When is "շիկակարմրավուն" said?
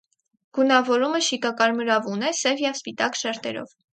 1.25-2.25